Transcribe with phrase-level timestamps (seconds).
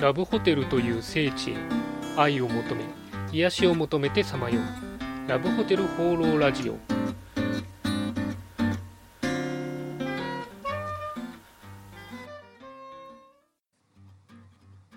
[0.00, 1.56] ラブホテルという聖地へ
[2.16, 2.84] 愛を求め
[3.32, 5.28] 癒しを求めてさまよう。
[5.28, 6.78] ラブホテル放浪ラジオ。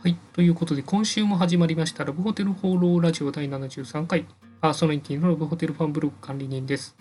[0.02, 4.26] はいということで今週も始まりましたラブホテル放浪ラジオ第73回。
[4.62, 6.96] パーソナリティのラブホテルファンブログ管理人です。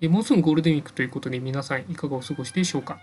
[0.00, 2.98] えもうすぐゴールデンウィークということで皆さんいかがお過ごしでしょうか？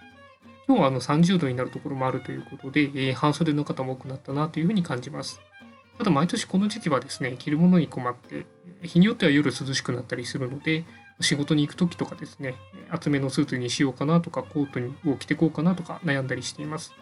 [0.68, 5.42] 今日はあの30度になるところもあるということで、えー、半袖の方も多くなったなというふうに感じます。
[5.98, 8.46] ただ毎年この時期はですね、着るものに困って、
[8.82, 10.86] 日によっては夜涼しくなったりするので、
[11.20, 12.56] 仕事に行く時とかですね、
[12.90, 16.94] 厚めのスーツにしようかなとか、コートにを着てこうかなとか悩んだりしています。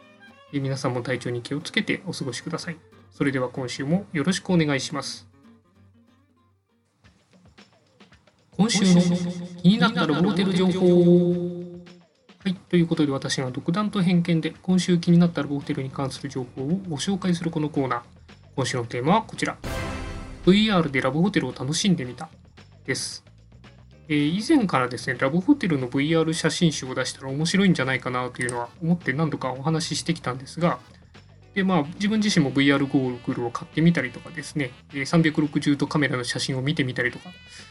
[0.53, 2.77] えー、皆さんも体調に気をつけてお過ごしください。
[3.11, 5.27] それでは今週もよろしくお願いします。
[8.57, 9.01] 今週の
[9.61, 11.70] 気になったロボテル情報。
[12.43, 18.01] はい、ということで私が独断と偏見で今週気になったラブホテルに関する情報をご紹介するこのコーナー。
[18.55, 19.57] 今週のテーマはこちら。
[20.47, 22.29] VR でラブホテルを楽しんでみた。
[22.83, 23.23] です。
[24.07, 30.79] えー、以前からですね、ラブホテルの VR 写真集を出したら面白いんじゃないかなというのは思って何度かお話ししてきたんですが、
[31.53, 37.29] でまあ、自分自身も VR ゴーグルを買ってみたりとかですね、360度カメラの写真を見てみたりとか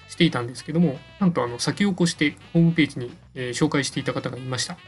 [0.08, 4.74] していたんですけども、なんとあの先を越してホームページに、え紹介していた方がいました。
[4.74, 4.78] ま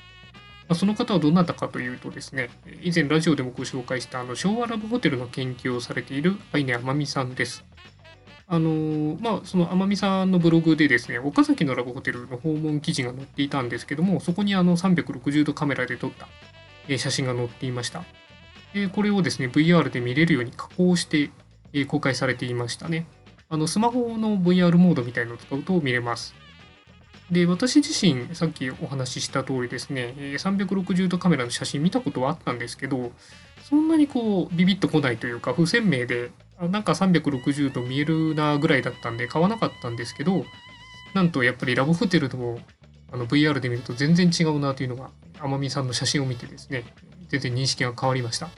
[0.70, 2.50] あ、その方はどなたかというとですね、
[2.82, 7.64] 以前ラジオでもご紹介したあの昭和ラブホテルの研究をされているアイネ天海さんです。
[8.46, 16.28] あの、まあ、その天海さんのブログでですね、岡崎のラブホテルの訪問記事が載っていたんですけども、そこにあの360度カメラで撮った
[16.98, 18.04] 写真が載っていました。
[18.74, 21.30] えこれをですね、VR で見れるように加工して、
[21.72, 23.06] え公開されていましたね。
[23.48, 26.34] あのスマホの VR モードみたいのを使うと見れます。
[27.30, 33.12] で、私自身、さっきお話しした通りですね、360度カメラの写真見たことはあったんですけど、
[33.62, 40.44] そんなにこう、ビビッとこないというか、不鮮明で、なんか360度見えるなぐらいだったんで、買わなかったんですけど、
[41.14, 42.58] なんとやっぱりラブホテルの
[43.12, 45.10] あの VR で見ると全然違うなというのが、
[45.40, 46.84] 天海さんの写真を見てですね、
[47.28, 48.50] 全然認識が変わりました。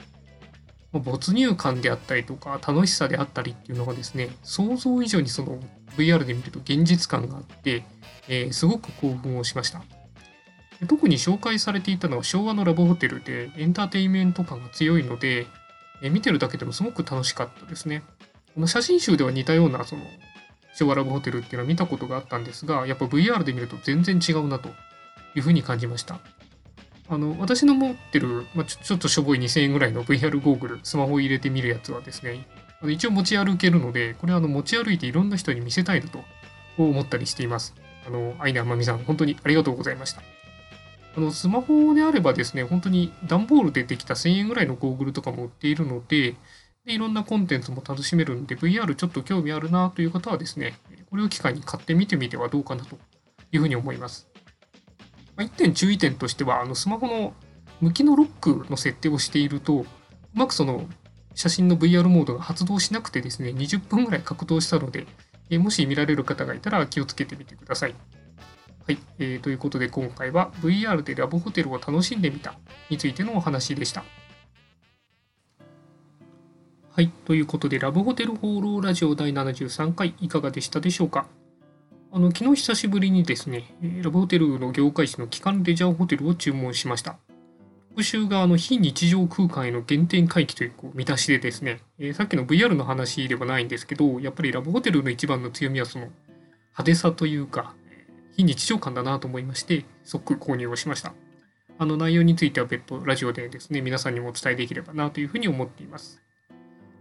[0.99, 5.59] 没入感であったりとか楽しさであったりっていうのがですね想像以上にその
[5.97, 7.83] VR で見ると現実感があって、
[8.27, 9.81] えー、すごく興奮をしました。
[10.87, 15.47] 特に紹介されていたのは昭和のラブホテルでエンターテインメント感が強いので、
[16.01, 18.03] えー、見てるだけでもすごく楽しかったですね。
[18.53, 20.03] この写真集では似たようなその
[20.75, 24.69] 昭和ラブホテルっていうのは見たことがあったんですがやっぱ VR で見ると全然違うなと
[25.35, 26.19] いうふうに感じました。
[27.07, 32.47] あの私の持ってる、まあ、ちょちょっとしょぼい2000円ぐらいの VR ゴーグル、スマホを入れてみるやつはですね、
[32.81, 36.23] あの一応持ち歩けるので、これあの持ち歩いていろんな人に見せたいなと
[36.77, 37.75] 思ったりしています。
[38.07, 40.21] あの、アイナ・マミさん、本当にありがとうございました。
[41.15, 46.35] あの、スマホであればですね、本当に段ボールでできた1000円ぐらいのゴーグルとかも売っているので、
[46.85, 50.73] でいろんなコンテンツも楽しめるんで、VR ちょっと興味あるなという方はですね、
[51.09, 52.97] これを機会に買ってみてみてはどうかなと
[53.51, 54.27] いうふうに思います。
[55.35, 57.33] まあ、1点注意点としては、あのスマホの
[57.81, 59.85] 向きのロックの設定をしていると、う
[60.33, 60.85] まくその
[61.33, 65.05] 写真の VR モードが発動しなくてですね、20分ぐらい格闘したので、
[65.49, 67.95] えもし見られる方がいたら気をつけてみてください。
[68.87, 72.53] はい、えー、ということで今回は VR でラブホテルを楽しんでみた
[72.89, 74.03] についてのお話でした。
[76.91, 81.25] はい、ということでラブホテル放浪ラジオ第73回いかがでしたでしょうか？
[82.15, 87.17] あの昨日久しぶりにですね、ラブホテルの業界誌の機関レジャーホテルを注文しました。
[87.89, 97.75] 特集があの非日常空間への原点回帰というこう見出しでですね、えー、さっきの VR の話ではないんですけど、やっぱりラブホテルの一番の強みはその派手さというか、
[98.37, 101.13] 非日常感だなと思いまして、即購入をしました。
[101.79, 106.24] あの内容については別途ラジオでですね、皆さんにもお伝えできればなというふうに思っています。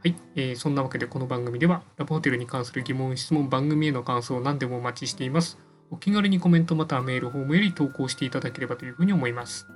[0.04, 5.58] はい、えー、そんなわけでこの番組ではラブホテルに関する疑問、質問、番組への感想を何でもお待ちしています。
[5.90, 9.66] お気軽にコメントまたはメールフォームより投稿していただければというふうに思います。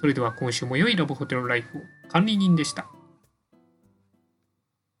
[0.00, 2.86] それでは今週も良いラブホテルライフを管理人でした。